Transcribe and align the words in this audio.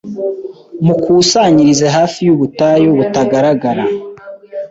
Mukusanyirize 0.85 1.85
hafi 1.97 2.19
yubutayu 2.27 2.89
butagaragara 2.97 3.83